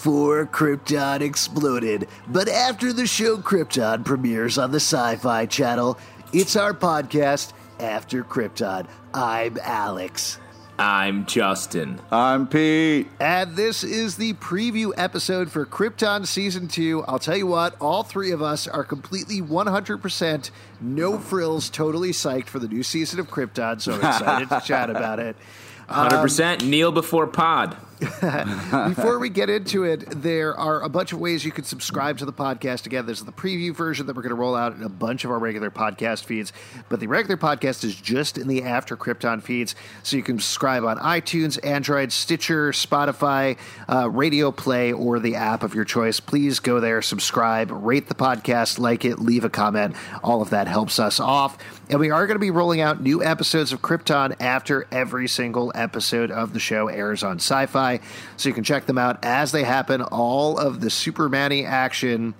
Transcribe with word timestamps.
Before 0.00 0.46
Krypton 0.46 1.20
exploded, 1.20 2.08
but 2.26 2.48
after 2.48 2.90
the 2.90 3.06
show 3.06 3.36
Krypton 3.36 4.02
premieres 4.02 4.56
on 4.56 4.70
the 4.70 4.80
Sci 4.80 5.16
Fi 5.16 5.44
Channel, 5.44 5.98
it's 6.32 6.56
our 6.56 6.72
podcast, 6.72 7.52
After 7.78 8.24
Krypton. 8.24 8.86
I'm 9.12 9.58
Alex. 9.62 10.38
I'm 10.78 11.26
Justin. 11.26 12.00
I'm 12.10 12.48
Pete. 12.48 13.08
And 13.20 13.56
this 13.56 13.84
is 13.84 14.16
the 14.16 14.32
preview 14.32 14.92
episode 14.96 15.52
for 15.52 15.66
Krypton 15.66 16.26
Season 16.26 16.66
2. 16.66 17.04
I'll 17.06 17.18
tell 17.18 17.36
you 17.36 17.46
what, 17.46 17.76
all 17.78 18.02
three 18.02 18.30
of 18.30 18.40
us 18.40 18.66
are 18.66 18.84
completely 18.84 19.42
100% 19.42 20.50
no 20.80 21.18
frills, 21.18 21.68
totally 21.68 22.12
psyched 22.12 22.46
for 22.46 22.58
the 22.58 22.68
new 22.68 22.82
season 22.82 23.20
of 23.20 23.28
Krypton, 23.28 23.82
so 23.82 23.92
I'm 23.92 23.98
excited 23.98 24.48
to 24.48 24.62
chat 24.64 24.88
about 24.88 25.20
it. 25.20 25.36
100% 25.90 26.64
kneel 26.64 26.90
before 26.90 27.26
pod. 27.26 27.76
Before 28.88 29.18
we 29.18 29.28
get 29.28 29.50
into 29.50 29.84
it, 29.84 30.22
there 30.22 30.56
are 30.56 30.80
a 30.80 30.88
bunch 30.88 31.12
of 31.12 31.20
ways 31.20 31.44
you 31.44 31.52
can 31.52 31.64
subscribe 31.64 32.16
to 32.18 32.24
the 32.24 32.32
podcast. 32.32 32.86
Again, 32.86 33.04
there's 33.04 33.22
the 33.22 33.32
preview 33.32 33.74
version 33.74 34.06
that 34.06 34.16
we're 34.16 34.22
going 34.22 34.30
to 34.30 34.36
roll 34.36 34.54
out 34.54 34.74
in 34.74 34.82
a 34.82 34.88
bunch 34.88 35.26
of 35.26 35.30
our 35.30 35.38
regular 35.38 35.70
podcast 35.70 36.24
feeds, 36.24 36.50
but 36.88 36.98
the 36.98 37.06
regular 37.06 37.36
podcast 37.36 37.84
is 37.84 37.94
just 37.94 38.38
in 38.38 38.48
the 38.48 38.62
After 38.62 38.96
Krypton 38.96 39.42
feeds. 39.42 39.74
So 40.02 40.16
you 40.16 40.22
can 40.22 40.38
subscribe 40.38 40.84
on 40.84 40.96
iTunes, 40.98 41.62
Android, 41.62 42.10
Stitcher, 42.10 42.70
Spotify, 42.72 43.58
uh, 43.86 44.08
Radio 44.08 44.50
Play, 44.50 44.92
or 44.92 45.18
the 45.18 45.34
app 45.34 45.62
of 45.62 45.74
your 45.74 45.84
choice. 45.84 46.20
Please 46.20 46.58
go 46.58 46.80
there, 46.80 47.02
subscribe, 47.02 47.70
rate 47.70 48.08
the 48.08 48.14
podcast, 48.14 48.78
like 48.78 49.04
it, 49.04 49.18
leave 49.18 49.44
a 49.44 49.50
comment. 49.50 49.94
All 50.24 50.40
of 50.40 50.50
that 50.50 50.68
helps 50.68 50.98
us 50.98 51.20
off. 51.20 51.58
And 51.90 51.98
we 51.98 52.10
are 52.10 52.26
going 52.26 52.36
to 52.36 52.40
be 52.40 52.52
rolling 52.52 52.80
out 52.80 53.02
new 53.02 53.22
episodes 53.22 53.72
of 53.72 53.82
Krypton 53.82 54.36
after 54.40 54.86
every 54.92 55.26
single 55.26 55.72
episode 55.74 56.30
of 56.30 56.52
the 56.52 56.60
show 56.60 56.86
airs 56.86 57.24
on 57.24 57.36
sci 57.36 57.66
fi. 57.66 57.89
So 58.36 58.48
you 58.48 58.54
can 58.54 58.64
check 58.64 58.86
them 58.86 58.98
out 58.98 59.24
as 59.24 59.52
they 59.52 59.64
happen, 59.64 60.02
all 60.02 60.58
of 60.58 60.80
the 60.80 60.90
Superman 60.90 61.40
action. 61.64 62.34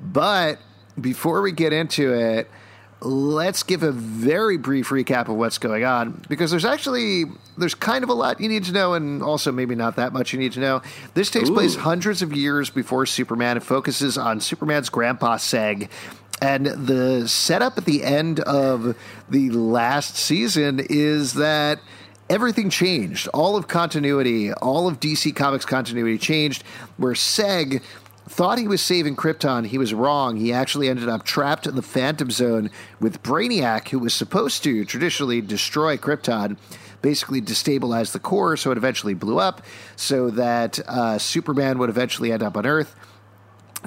But 0.00 0.58
before 1.00 1.42
we 1.42 1.52
get 1.52 1.72
into 1.72 2.14
it, 2.14 2.48
let's 3.00 3.62
give 3.62 3.82
a 3.82 3.92
very 3.92 4.56
brief 4.56 4.88
recap 4.88 5.28
of 5.28 5.36
what's 5.36 5.58
going 5.58 5.84
on 5.84 6.22
because 6.28 6.50
there's 6.50 6.64
actually 6.64 7.24
there's 7.58 7.74
kind 7.74 8.02
of 8.02 8.08
a 8.08 8.14
lot 8.14 8.40
you 8.40 8.48
need 8.48 8.64
to 8.64 8.72
know 8.72 8.94
and 8.94 9.22
also 9.22 9.52
maybe 9.52 9.74
not 9.74 9.96
that 9.96 10.14
much 10.14 10.32
you 10.32 10.38
need 10.38 10.52
to 10.52 10.60
know 10.60 10.80
this 11.12 11.30
takes 11.30 11.50
Ooh. 11.50 11.54
place 11.54 11.76
hundreds 11.76 12.22
of 12.22 12.32
years 12.32 12.70
before 12.70 13.04
superman 13.04 13.58
it 13.58 13.62
focuses 13.62 14.16
on 14.16 14.40
superman's 14.40 14.88
grandpa 14.88 15.36
seg 15.36 15.90
and 16.40 16.66
the 16.66 17.28
setup 17.28 17.76
at 17.76 17.84
the 17.84 18.02
end 18.02 18.40
of 18.40 18.96
the 19.28 19.50
last 19.50 20.16
season 20.16 20.80
is 20.88 21.34
that 21.34 21.80
everything 22.28 22.70
changed. 22.70 23.28
All 23.28 23.56
of 23.56 23.68
continuity, 23.68 24.52
all 24.52 24.88
of 24.88 25.00
DC 25.00 25.34
Comics 25.34 25.64
continuity 25.64 26.18
changed, 26.18 26.64
where 26.96 27.14
Seg 27.14 27.82
thought 28.28 28.58
he 28.58 28.66
was 28.66 28.82
saving 28.82 29.16
Krypton. 29.16 29.66
He 29.66 29.78
was 29.78 29.94
wrong. 29.94 30.36
He 30.36 30.52
actually 30.52 30.88
ended 30.88 31.08
up 31.08 31.24
trapped 31.24 31.66
in 31.66 31.76
the 31.76 31.82
Phantom 31.82 32.30
Zone 32.30 32.70
with 33.00 33.22
Brainiac, 33.22 33.88
who 33.88 33.98
was 33.98 34.14
supposed 34.14 34.64
to 34.64 34.84
traditionally 34.84 35.40
destroy 35.40 35.96
Krypton. 35.96 36.56
Basically, 37.02 37.40
destabilize 37.40 38.12
the 38.12 38.18
core, 38.18 38.56
so 38.56 38.72
it 38.72 38.78
eventually 38.78 39.14
blew 39.14 39.38
up, 39.38 39.62
so 39.94 40.30
that 40.30 40.80
uh, 40.88 41.18
Superman 41.18 41.78
would 41.78 41.90
eventually 41.90 42.32
end 42.32 42.42
up 42.42 42.56
on 42.56 42.66
Earth. 42.66 42.96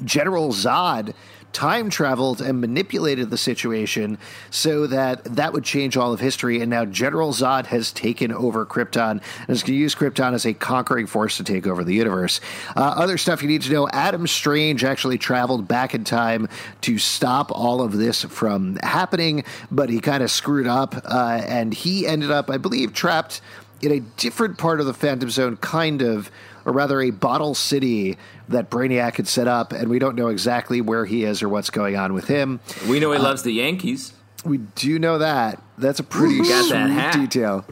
General 0.05 0.49
Zod 0.53 1.13
time 1.53 1.89
traveled 1.89 2.41
and 2.41 2.61
manipulated 2.61 3.29
the 3.29 3.37
situation 3.37 4.17
so 4.49 4.87
that 4.87 5.23
that 5.23 5.53
would 5.53 5.63
change 5.63 5.97
all 5.97 6.13
of 6.13 6.19
history. 6.19 6.61
And 6.61 6.69
now 6.69 6.85
General 6.85 7.33
Zod 7.33 7.65
has 7.67 7.91
taken 7.91 8.31
over 8.31 8.65
Krypton 8.65 9.11
and 9.11 9.49
is 9.49 9.63
going 9.63 9.73
to 9.73 9.79
use 9.79 9.95
Krypton 9.95 10.33
as 10.33 10.45
a 10.45 10.53
conquering 10.53 11.07
force 11.07 11.37
to 11.37 11.43
take 11.43 11.67
over 11.67 11.83
the 11.83 11.93
universe. 11.93 12.39
Uh, 12.75 12.81
other 12.81 13.17
stuff 13.17 13.41
you 13.41 13.47
need 13.47 13.61
to 13.63 13.71
know 13.71 13.87
Adam 13.89 14.27
Strange 14.27 14.83
actually 14.83 15.17
traveled 15.17 15.67
back 15.67 15.93
in 15.93 16.03
time 16.03 16.47
to 16.81 16.97
stop 16.97 17.51
all 17.51 17.81
of 17.81 17.97
this 17.97 18.23
from 18.23 18.77
happening, 18.77 19.43
but 19.71 19.89
he 19.89 19.99
kind 19.99 20.23
of 20.23 20.31
screwed 20.31 20.67
up 20.67 20.95
uh, 21.05 21.41
and 21.45 21.73
he 21.73 22.05
ended 22.05 22.31
up, 22.31 22.49
I 22.49 22.57
believe, 22.57 22.93
trapped 22.93 23.41
in 23.81 23.91
a 23.91 23.99
different 23.99 24.57
part 24.57 24.79
of 24.79 24.85
the 24.85 24.93
Phantom 24.93 25.29
Zone, 25.29 25.57
kind 25.57 26.01
of, 26.01 26.29
or 26.65 26.73
rather 26.73 27.01
a 27.01 27.11
bottle 27.11 27.55
city 27.55 28.17
that 28.49 28.69
Brainiac 28.69 29.15
had 29.17 29.27
set 29.27 29.47
up, 29.47 29.71
and 29.71 29.89
we 29.89 29.99
don't 29.99 30.15
know 30.15 30.27
exactly 30.27 30.81
where 30.81 31.05
he 31.05 31.23
is 31.23 31.41
or 31.41 31.49
what's 31.49 31.69
going 31.69 31.95
on 31.95 32.13
with 32.13 32.27
him. 32.27 32.59
We 32.87 32.99
know 32.99 33.11
he 33.11 33.19
loves 33.19 33.43
the 33.43 33.51
Yankees. 33.51 34.13
We 34.43 34.57
do 34.57 34.99
know 34.99 35.17
that. 35.19 35.61
That's 35.77 35.99
a 35.99 36.03
pretty 36.03 36.43
sweet 36.43 37.11
detail. 37.13 37.65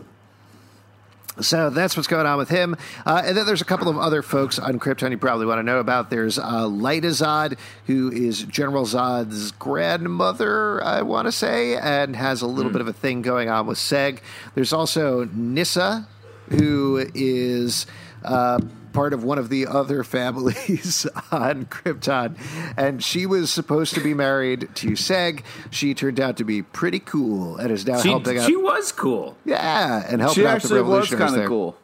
So 1.40 1.70
that's 1.70 1.96
what's 1.96 2.08
going 2.08 2.26
on 2.26 2.38
with 2.38 2.50
him. 2.50 2.76
Uh, 3.06 3.22
and 3.24 3.38
then 3.38 3.46
there's 3.46 3.62
a 3.62 3.66
couple 3.66 3.90
of 3.90 3.98
other 3.98 4.24
folks 4.24 4.58
on 4.58 4.80
Krypton 4.80 5.12
you 5.12 5.18
probably 5.18 5.46
want 5.46 5.60
to 5.60 5.64
know 5.64 5.80
about. 5.80 6.10
There's 6.10 6.40
uh, 6.40 6.64
Lyta 6.64 7.04
Zod, 7.04 7.60
who 7.86 8.12
is 8.12 8.42
General 8.44 8.86
Zod's 8.86 9.52
grandmother, 9.52 10.84
I 10.84 11.04
want 11.04 11.28
to 11.28 11.32
say, 11.32 11.78
and 11.78 12.16
has 12.16 12.42
a 12.42 12.48
little 12.48 12.72
bit 12.72 12.82
of 12.82 12.88
a 12.88 12.94
thing 12.94 13.22
going 13.22 13.50
on 13.50 13.68
with 13.68 13.78
Seg. 13.78 14.20
There's 14.56 14.74
also 14.74 15.26
Nyssa, 15.26 16.08
who 16.50 17.06
is 17.14 17.86
uh, 18.24 18.60
part 18.94 19.14
of 19.14 19.24
one 19.24 19.38
of 19.38 19.50
the 19.50 19.68
other 19.68 20.04
families 20.04 21.06
on 21.32 21.66
Krypton. 21.66 22.38
And 22.78 23.04
she 23.04 23.26
was 23.26 23.52
supposed 23.52 23.94
to 23.96 24.00
be 24.02 24.14
married 24.14 24.70
to 24.76 24.92
Seg. 24.92 25.44
She 25.72 25.94
turned 25.94 26.20
out 26.20 26.38
to 26.38 26.44
be 26.44 26.62
pretty 26.64 27.00
cool 27.00 27.58
and 27.58 27.72
is 27.72 27.86
now 27.86 28.02
She, 28.02 28.10
helping 28.10 28.40
out. 28.40 28.48
she 28.48 28.56
was 28.56 28.92
cool. 28.92 29.38
Yeah, 29.46 30.04
and 30.10 30.22
helping 30.22 30.36
She 30.44 30.48
out 30.48 30.62
the 30.62 30.66
actually 30.66 30.82
was 30.82 31.10
kind 31.10 31.22
of 31.24 31.34
there. 31.34 31.48
cool. 31.48 31.78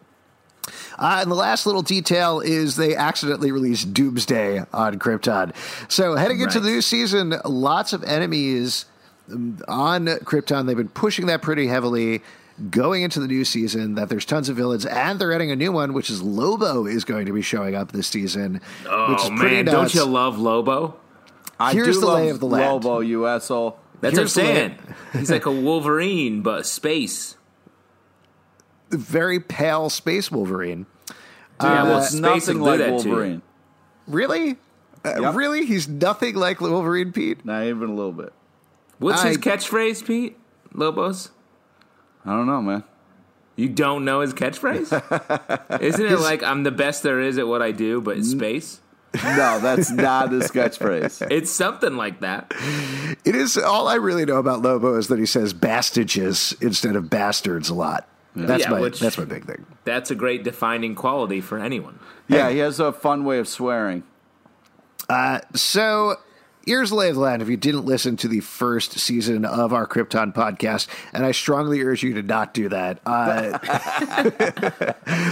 Uh, 0.98 1.20
and 1.22 1.30
the 1.32 1.36
last 1.36 1.66
little 1.66 1.82
detail 1.82 2.40
is 2.40 2.76
they 2.78 2.96
accidentally 2.96 3.52
released 3.52 3.94
Doomsday 3.94 4.60
on 4.72 4.98
Krypton. 5.00 5.54
So 5.92 6.16
heading 6.16 6.40
into 6.40 6.60
the 6.60 6.70
new 6.70 6.82
season, 6.82 7.34
lots 7.44 7.94
of 7.94 8.04
enemies 8.04 8.86
um, 9.32 9.60
on 9.68 10.06
Krypton. 10.06 10.68
They've 10.68 10.78
been 10.78 10.88
pushing 10.90 11.26
that 11.26 11.42
pretty 11.42 11.68
heavily. 11.68 12.22
Going 12.70 13.02
into 13.02 13.20
the 13.20 13.28
new 13.28 13.44
season, 13.46 13.96
that 13.96 14.10
there's 14.10 14.26
tons 14.26 14.48
of 14.48 14.56
villains, 14.58 14.86
and 14.86 15.18
they're 15.20 15.34
adding 15.34 15.50
a 15.50 15.56
new 15.56 15.72
one, 15.72 15.94
which 15.94 16.10
is 16.12 16.22
Lobo 16.22 16.86
is 16.86 17.04
going 17.04 17.26
to 17.26 17.34
be 17.34 17.42
showing 17.42 17.74
up 17.74 17.92
this 17.92 18.08
season, 18.08 18.54
which 18.54 18.62
is 18.62 18.88
Oh, 18.90 19.36
pretty 19.36 19.56
man. 19.56 19.66
nuts. 19.66 19.94
Don't 19.94 19.96
you 19.96 20.06
love 20.12 20.38
Lobo? 20.38 20.96
I 21.60 21.74
Here's 21.74 21.96
do 21.96 22.02
the 22.02 22.06
love 22.08 22.16
lay 22.20 22.30
of 22.30 22.40
the 22.40 22.46
land. 22.46 22.84
Lobo, 22.86 23.00
you 23.00 23.26
asshole. 23.26 23.80
That's 24.02 24.18
Here's 24.18 24.36
what 24.36 24.46
I'm 24.46 24.56
saying. 24.56 24.80
He's 25.14 25.32
like 25.32 25.46
a 25.48 25.52
Wolverine, 25.62 26.42
but 26.42 26.66
space. 26.68 27.38
Very 28.92 29.40
pale 29.40 29.90
space 29.90 30.32
Wolverine. 30.32 30.86
yeah, 31.62 31.84
well, 31.84 32.00
That's 32.02 32.10
space 32.12 32.22
nothing 32.22 32.60
like 32.62 32.78
that 32.80 32.86
to 32.86 32.92
you. 32.92 33.10
Wolverine. 33.16 33.42
Really? 34.08 34.58
Uh, 35.04 35.20
Yep. 35.22 35.36
Really? 35.36 35.66
He's 35.66 35.88
nothing 35.88 36.36
like 36.36 36.62
Wolverine, 36.62 37.12
Pete? 37.12 37.44
Not 37.46 37.64
even 37.64 37.90
a 37.90 37.94
little 37.94 38.12
bit. 38.14 38.32
What's 39.00 39.24
his 39.24 39.38
catchphrase, 39.38 40.06
Pete? 40.06 40.38
Lobos? 40.74 41.32
I 42.26 42.32
don't 42.32 42.48
know, 42.48 42.62
man. 42.62 42.84
You 43.56 43.70
don't 43.70 44.04
know 44.06 44.22
his 44.22 44.34
catchphrase? 44.34 44.92
Isn't 45.82 46.06
it 46.06 46.20
like 46.20 46.42
I'm 46.44 46.64
the 46.64 46.72
best 46.72 47.04
there 47.04 47.20
is 47.22 47.38
at 47.38 47.48
what 47.48 47.62
I 47.62 47.72
do, 47.72 48.02
but 48.02 48.18
in 48.18 48.24
space? 48.24 48.80
No, 49.24 49.60
that's 49.60 49.92
not 49.92 50.32
his 50.32 50.50
catchphrase. 50.50 51.28
It's 51.32 51.52
something 51.52 51.96
like 51.96 52.22
that. 52.22 52.52
It 53.24 53.36
is 53.36 53.58
all 53.58 53.88
I 53.88 53.96
really 53.96 54.26
know 54.26 54.38
about 54.38 54.64
Lobo 54.64 54.96
is 54.98 55.08
that 55.10 55.20
he 55.20 55.28
says 55.28 55.54
bastages 55.54 56.60
instead 56.64 56.96
of 56.96 57.12
bastards 57.12 57.70
a 57.70 57.76
lot. 57.76 58.08
That's 58.36 58.64
Yeah, 58.64 58.72
my 58.72 58.80
which- 58.82 59.00
that's 59.00 59.20
my 59.20 59.26
big 59.26 59.46
thing. 59.46 59.68
That's 59.84 60.10
a 60.10 60.16
great 60.16 60.44
defining 60.44 60.96
quality 60.96 61.40
for 61.42 61.60
anyone. 61.60 62.00
Yeah, 62.28 62.50
he 62.50 62.58
has 62.60 62.80
a 62.80 62.92
fun 62.92 63.24
way 63.24 63.38
of 63.38 63.48
swearing. 63.48 64.02
Uh, 65.08 65.42
so 65.54 66.16
here's 66.66 66.90
the 66.90 66.96
lay 66.96 67.10
of 67.10 67.16
the 67.16 67.22
land. 67.22 67.42
If 67.42 67.50
you 67.50 67.58
didn't 67.58 67.86
listen 67.86 68.18
to 68.18 68.28
the 68.28 68.40
first 68.40 69.00
season 69.00 69.46
of 69.46 69.74
our 69.74 69.88
Krypton 69.88 70.34
podcast, 70.34 70.88
and 71.14 71.26
I 71.26 71.32
strongly 71.32 71.82
urge 71.82 72.04
you 72.04 72.14
to 72.16 72.22
not 72.24 72.54
do 72.54 72.70
that, 72.70 73.00
uh, 73.06 73.58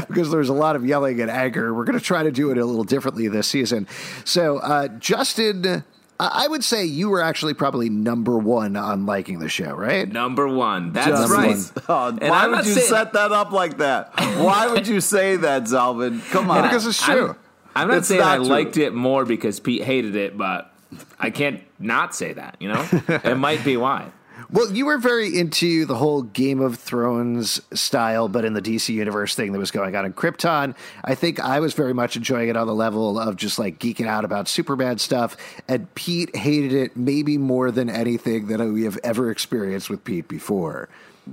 because 0.08 0.32
there's 0.32 0.50
a 0.50 0.54
lot 0.54 0.76
of 0.76 0.86
yelling 0.86 1.20
and 1.22 1.30
anger. 1.32 1.74
We're 1.74 1.86
going 1.86 1.98
to 1.98 2.04
try 2.04 2.24
to 2.24 2.32
do 2.32 2.52
it 2.52 2.58
a 2.58 2.66
little 2.66 2.84
differently 2.84 3.28
this 3.28 3.48
season. 3.48 3.88
So 4.26 4.58
uh, 4.58 4.88
Justin. 4.90 5.66
I 5.66 5.84
I 6.20 6.48
would 6.48 6.64
say 6.64 6.86
you 6.86 7.10
were 7.10 7.20
actually 7.24 7.56
probably 7.56 7.90
number 7.90 8.38
one 8.38 8.76
on 8.76 9.08
liking 9.08 9.40
the 9.40 9.50
show, 9.50 9.74
right? 9.74 10.08
Number 10.08 10.48
one. 10.48 10.94
That's 10.94 11.08
Just- 11.08 11.32
right. 11.34 11.58
Oh, 11.90 12.10
And 12.10 12.20
why 12.22 12.44
I'm 12.44 12.52
would 12.52 12.66
you 12.68 12.74
saying- 12.76 12.90
set 12.90 13.14
that 13.14 13.32
up 13.32 13.52
like 13.52 13.80
that? 13.80 14.12
Why 14.38 14.68
would 14.68 14.88
you 14.88 15.02
say 15.02 15.38
that, 15.38 15.64
Zalben? 15.64 16.22
Come 16.30 16.52
on. 16.52 16.62
Because 16.62 16.86
it's 16.86 17.02
true. 17.04 17.30
I'm, 17.30 17.36
I'm 17.76 17.88
not 17.88 17.98
It's 17.98 18.08
saying 18.10 18.22
not 18.22 18.34
I 18.34 18.36
true. 18.38 18.46
liked 18.46 18.78
it 18.78 18.94
more 18.94 19.26
because 19.26 19.60
Pete 19.60 19.82
hated 19.84 20.16
it, 20.16 20.38
but 20.38 20.71
I 21.20 21.30
can't 21.30 21.62
not 21.80 22.16
say 22.16 22.34
that, 22.34 22.58
you 22.60 22.68
know? 22.68 22.88
it 22.92 23.38
might 23.38 23.64
be 23.64 23.78
why. 23.78 24.12
Well, 24.50 24.72
you 24.72 24.86
were 24.86 24.98
very 24.98 25.38
into 25.38 25.86
the 25.86 25.96
whole 25.96 26.24
Game 26.24 26.60
of 26.60 26.78
Thrones 26.78 27.62
style, 27.74 28.28
but 28.28 28.44
in 28.44 28.54
the 28.54 28.62
DC 28.62 28.90
universe 28.90 29.36
thing 29.36 29.52
that 29.54 29.60
was 29.60 29.72
going 29.72 29.96
on 29.96 30.06
in 30.06 30.14
Krypton. 30.14 30.76
I 31.04 31.16
think 31.16 31.40
I 31.40 31.60
was 31.60 31.74
very 31.74 31.94
much 31.94 32.16
enjoying 32.16 32.50
it 32.50 32.58
on 32.58 32.68
the 32.68 32.76
level 32.76 33.20
of 33.20 33.36
just 33.36 33.60
like 33.60 33.80
geeking 33.80 34.08
out 34.08 34.26
about 34.26 34.48
Superman 34.48 34.98
stuff. 34.98 35.38
And 35.68 35.94
Pete 35.96 36.36
hated 36.36 36.74
it 36.74 36.98
maybe 36.98 37.38
more 37.38 37.72
than 37.72 37.90
anything 37.90 38.48
that 38.48 38.60
we 38.60 38.84
have 38.84 39.00
ever 39.04 39.32
experienced 39.32 39.90
with 39.90 40.04
Pete 40.04 40.28
before. 40.28 40.90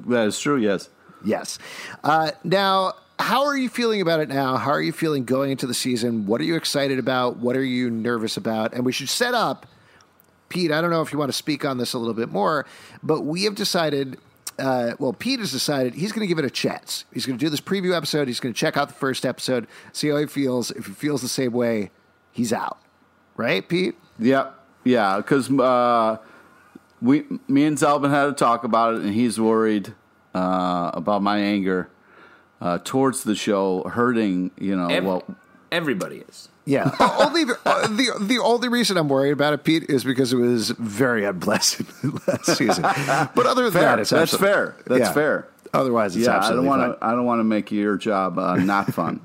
that 0.06 0.26
is 0.28 0.38
true, 0.38 0.56
yes. 0.56 0.88
Yes. 1.24 1.58
Uh, 2.04 2.30
now, 2.44 2.94
how 3.18 3.44
are 3.44 3.56
you 3.56 3.68
feeling 3.68 4.00
about 4.00 4.20
it 4.20 4.28
now? 4.28 4.56
How 4.56 4.70
are 4.70 4.80
you 4.80 4.92
feeling 4.92 5.24
going 5.24 5.50
into 5.50 5.66
the 5.66 5.74
season? 5.74 6.26
What 6.26 6.40
are 6.40 6.44
you 6.44 6.56
excited 6.56 6.98
about? 6.98 7.38
What 7.38 7.56
are 7.56 7.64
you 7.64 7.90
nervous 7.90 8.36
about? 8.36 8.74
And 8.74 8.84
we 8.86 8.92
should 8.92 9.08
set 9.08 9.34
up, 9.34 9.66
Pete. 10.48 10.70
I 10.70 10.80
don't 10.80 10.90
know 10.90 11.02
if 11.02 11.12
you 11.12 11.18
want 11.18 11.30
to 11.30 11.36
speak 11.36 11.64
on 11.64 11.78
this 11.78 11.94
a 11.94 11.98
little 11.98 12.14
bit 12.14 12.30
more, 12.30 12.66
but 13.02 13.22
we 13.22 13.44
have 13.44 13.54
decided. 13.54 14.18
Uh, 14.58 14.94
well, 14.98 15.12
Pete 15.12 15.38
has 15.38 15.52
decided 15.52 15.94
he's 15.94 16.10
going 16.10 16.22
to 16.22 16.26
give 16.26 16.40
it 16.40 16.44
a 16.44 16.50
chance. 16.50 17.04
He's 17.12 17.24
going 17.24 17.38
to 17.38 17.44
do 17.44 17.48
this 17.48 17.60
preview 17.60 17.96
episode. 17.96 18.26
He's 18.26 18.40
going 18.40 18.52
to 18.52 18.58
check 18.58 18.76
out 18.76 18.88
the 18.88 18.94
first 18.94 19.24
episode, 19.24 19.68
see 19.92 20.08
how 20.08 20.16
he 20.16 20.26
feels. 20.26 20.72
If 20.72 20.86
he 20.86 20.92
feels 20.92 21.22
the 21.22 21.28
same 21.28 21.52
way, 21.52 21.90
he's 22.32 22.52
out. 22.52 22.78
Right, 23.36 23.68
Pete? 23.68 23.94
Yep. 24.18 24.52
Yeah, 24.82 25.18
because 25.18 25.48
uh, 25.48 26.18
we, 27.00 27.24
me 27.46 27.66
and 27.66 27.78
Zalben 27.78 28.10
had 28.10 28.24
to 28.24 28.32
talk 28.32 28.64
about 28.64 28.94
it, 28.94 29.02
and 29.02 29.14
he's 29.14 29.38
worried 29.38 29.94
uh, 30.34 30.90
about 30.92 31.22
my 31.22 31.38
anger 31.38 31.88
uh, 32.60 32.78
towards 32.84 33.24
the 33.24 33.34
show 33.34 33.82
hurting. 33.84 34.50
You 34.58 34.76
know, 34.76 34.88
Ev- 34.88 35.04
well, 35.04 35.24
Everybody 35.70 36.24
is. 36.28 36.48
Yeah. 36.64 36.90
only 37.18 37.42
uh, 37.64 37.86
the 37.88 38.12
the 38.20 38.38
only 38.38 38.68
reason 38.68 38.96
I'm 38.96 39.08
worried 39.08 39.32
about 39.32 39.54
it, 39.54 39.64
Pete, 39.64 39.84
is 39.88 40.04
because 40.04 40.32
it 40.32 40.36
was 40.36 40.70
very 40.70 41.24
unpleasant 41.24 41.88
last 42.28 42.56
season. 42.56 42.82
But 42.82 43.46
other 43.46 43.64
than 43.64 43.72
fair. 43.72 43.82
that, 43.82 43.98
it's 44.00 44.10
That's 44.10 44.36
fair. 44.36 44.76
That's 44.86 45.00
yeah. 45.00 45.12
fair. 45.12 45.48
Otherwise, 45.74 46.16
it's 46.16 46.26
Yeah, 46.26 46.38
I 46.38 46.50
don't 46.50 46.66
want 46.66 46.98
to. 46.98 47.04
I 47.04 47.12
don't 47.12 47.24
want 47.26 47.40
to 47.40 47.44
make 47.44 47.70
your 47.70 47.96
job 47.96 48.38
uh, 48.38 48.56
not 48.56 48.92
fun. 48.94 49.20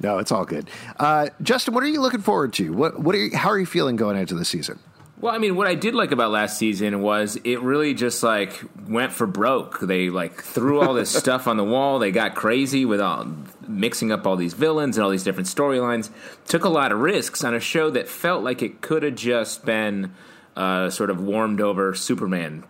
No, 0.00 0.18
it's 0.18 0.32
all 0.32 0.44
good. 0.44 0.68
Uh, 0.98 1.28
Justin, 1.42 1.74
what 1.74 1.82
are 1.82 1.88
you 1.88 2.00
looking 2.00 2.20
forward 2.22 2.52
to? 2.54 2.72
What 2.72 3.00
what 3.00 3.14
are 3.14 3.18
you, 3.18 3.36
how 3.36 3.48
are 3.50 3.58
you 3.58 3.66
feeling 3.66 3.96
going 3.96 4.16
into 4.16 4.34
the 4.34 4.44
season? 4.44 4.78
Well, 5.20 5.34
I 5.34 5.38
mean, 5.38 5.54
what 5.54 5.66
I 5.66 5.74
did 5.74 5.94
like 5.94 6.12
about 6.12 6.30
last 6.30 6.56
season 6.56 7.02
was 7.02 7.36
it 7.44 7.60
really 7.60 7.92
just 7.92 8.22
like 8.22 8.58
went 8.88 9.12
for 9.12 9.26
broke. 9.26 9.78
They 9.80 10.08
like 10.08 10.42
threw 10.42 10.80
all 10.80 10.94
this 10.94 11.10
stuff 11.14 11.46
on 11.46 11.58
the 11.58 11.64
wall. 11.64 11.98
They 11.98 12.10
got 12.10 12.34
crazy 12.34 12.86
with 12.86 13.02
all 13.02 13.26
mixing 13.68 14.12
up 14.12 14.26
all 14.26 14.36
these 14.36 14.54
villains 14.54 14.96
and 14.96 15.04
all 15.04 15.10
these 15.10 15.22
different 15.22 15.48
storylines. 15.48 16.08
Took 16.46 16.64
a 16.64 16.70
lot 16.70 16.90
of 16.90 17.00
risks 17.00 17.44
on 17.44 17.54
a 17.54 17.60
show 17.60 17.90
that 17.90 18.08
felt 18.08 18.42
like 18.42 18.62
it 18.62 18.80
could 18.80 19.02
have 19.02 19.14
just 19.14 19.66
been 19.66 20.14
uh, 20.56 20.88
sort 20.88 21.10
of 21.10 21.20
warmed 21.20 21.60
over 21.60 21.94
Superman, 21.94 22.64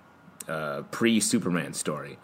uh, 0.48 0.82
pre 0.90 1.20
Superman 1.20 1.72
story. 1.72 2.18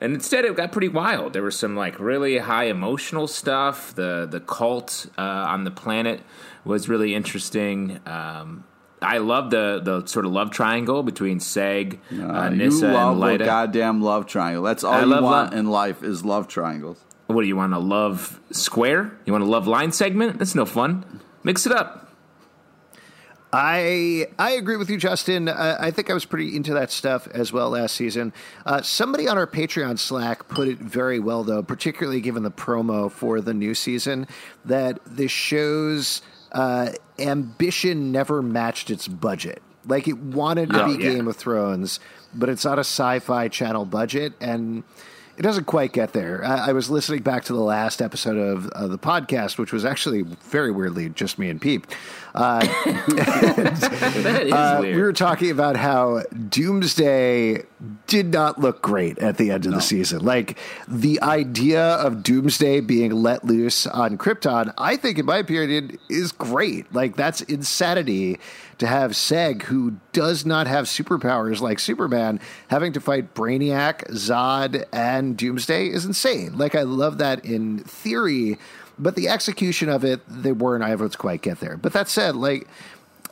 And 0.00 0.14
instead, 0.14 0.44
it 0.44 0.54
got 0.56 0.70
pretty 0.70 0.88
wild. 0.88 1.32
There 1.32 1.42
was 1.42 1.58
some 1.58 1.74
like 1.74 1.98
really 1.98 2.38
high 2.38 2.64
emotional 2.64 3.26
stuff. 3.26 3.96
The 3.96 4.28
the 4.30 4.38
cult 4.38 5.06
uh, 5.18 5.22
on 5.22 5.64
the 5.64 5.72
planet 5.72 6.20
was 6.64 6.88
really 6.88 7.16
interesting. 7.16 7.98
Um, 8.06 8.62
I 9.02 9.18
love 9.18 9.50
the 9.50 9.80
the 9.82 10.06
sort 10.06 10.24
of 10.26 10.32
love 10.32 10.50
triangle 10.50 11.02
between 11.02 11.38
Seg, 11.38 11.98
uh, 12.12 12.22
Uh, 12.24 12.50
you 12.50 12.56
Nyssa, 12.56 12.92
love 12.92 13.16
and 13.22 13.22
a 13.22 13.38
Lyta. 13.38 13.44
goddamn 13.44 14.00
love 14.02 14.26
triangle. 14.26 14.62
That's 14.62 14.84
all 14.84 14.94
I 14.94 15.00
you 15.00 15.06
love 15.06 15.24
want 15.24 15.50
love- 15.50 15.58
in 15.58 15.66
life 15.68 16.02
is 16.02 16.24
love 16.24 16.48
triangles. 16.48 16.98
What 17.26 17.42
do 17.42 17.48
you 17.48 17.56
want? 17.56 17.72
A 17.72 17.78
love 17.78 18.40
square? 18.50 19.12
You 19.24 19.32
want 19.32 19.44
a 19.44 19.48
love 19.48 19.66
line 19.66 19.92
segment? 19.92 20.38
That's 20.38 20.54
no 20.54 20.64
fun. 20.66 21.20
Mix 21.42 21.64
it 21.66 21.72
up. 21.72 22.10
I 23.54 24.28
I 24.38 24.52
agree 24.52 24.76
with 24.76 24.88
you, 24.88 24.96
Justin. 24.96 25.48
Uh, 25.48 25.76
I 25.78 25.90
think 25.90 26.08
I 26.10 26.14
was 26.14 26.24
pretty 26.24 26.56
into 26.56 26.72
that 26.72 26.90
stuff 26.90 27.28
as 27.34 27.52
well 27.52 27.70
last 27.70 27.94
season. 27.94 28.32
Uh, 28.64 28.80
somebody 28.80 29.28
on 29.28 29.36
our 29.36 29.46
Patreon 29.46 29.98
Slack 29.98 30.48
put 30.48 30.68
it 30.68 30.78
very 30.78 31.18
well, 31.18 31.44
though, 31.44 31.62
particularly 31.62 32.22
given 32.22 32.44
the 32.44 32.50
promo 32.50 33.10
for 33.10 33.42
the 33.42 33.52
new 33.52 33.74
season, 33.74 34.26
that 34.64 35.00
this 35.04 35.30
show's 35.30 36.22
uh, 36.52 36.90
ambition 37.18 38.12
never 38.12 38.42
matched 38.42 38.90
its 38.90 39.08
budget. 39.08 39.62
Like 39.86 40.06
it 40.06 40.18
wanted 40.18 40.70
to 40.70 40.84
Oh, 40.84 40.86
be 40.96 41.02
yeah. 41.02 41.10
Game 41.14 41.26
of 41.28 41.36
Thrones, 41.36 41.98
but 42.34 42.48
it's 42.48 42.64
on 42.64 42.78
a 42.78 42.80
Sci-Fi 42.80 43.48
Channel 43.48 43.84
budget, 43.84 44.32
and 44.40 44.84
it 45.36 45.42
doesn't 45.42 45.64
quite 45.64 45.92
get 45.92 46.12
there. 46.12 46.44
I, 46.44 46.68
I 46.68 46.72
was 46.72 46.88
listening 46.90 47.22
back 47.22 47.44
to 47.44 47.52
the 47.52 47.60
last 47.60 48.00
episode 48.00 48.36
of, 48.36 48.68
of 48.68 48.90
the 48.90 48.98
podcast, 48.98 49.58
which 49.58 49.72
was 49.72 49.84
actually 49.84 50.22
very 50.22 50.70
weirdly 50.70 51.08
just 51.08 51.38
me 51.38 51.48
and 51.50 51.60
Peep. 51.60 51.86
That 53.12 54.42
is 54.46 54.52
Uh, 54.52 54.78
weird. 54.80 54.96
we 54.96 55.02
were 55.02 55.12
talking 55.12 55.50
about 55.50 55.76
how 55.76 56.22
Doomsday 56.48 57.62
did 58.06 58.26
not 58.32 58.58
look 58.60 58.80
great 58.82 59.18
at 59.18 59.36
the 59.36 59.50
end 59.50 59.66
of 59.66 59.72
the 59.74 59.80
season. 59.82 60.24
Like 60.24 60.56
the 60.88 61.20
idea 61.22 61.82
of 61.96 62.22
Doomsday 62.22 62.80
being 62.80 63.12
let 63.12 63.44
loose 63.44 63.86
on 63.86 64.16
Krypton, 64.18 64.72
I 64.78 64.96
think, 64.96 65.18
in 65.18 65.26
my 65.26 65.38
opinion, 65.38 65.98
is 66.08 66.32
great. 66.32 66.92
Like 66.94 67.16
that's 67.16 67.40
insanity 67.42 68.38
to 68.78 68.86
have 68.86 69.12
Seg, 69.12 69.62
who 69.64 69.96
does 70.12 70.44
not 70.46 70.66
have 70.66 70.86
superpowers 70.86 71.60
like 71.60 71.78
Superman, 71.78 72.40
having 72.68 72.92
to 72.94 73.00
fight 73.00 73.34
Brainiac, 73.34 74.08
Zod, 74.10 74.84
and 74.92 75.36
Doomsday 75.36 75.88
is 75.88 76.04
insane. 76.04 76.56
Like 76.58 76.74
I 76.74 76.82
love 76.82 77.18
that 77.18 77.44
in 77.44 77.80
theory. 77.80 78.58
But 78.98 79.16
the 79.16 79.28
execution 79.28 79.88
of 79.88 80.04
it, 80.04 80.20
they 80.28 80.52
weren't 80.52 80.84
able 80.84 81.08
to 81.08 81.18
quite 81.18 81.42
get 81.42 81.60
there. 81.60 81.76
But 81.76 81.92
that 81.92 82.08
said, 82.08 82.36
like, 82.36 82.68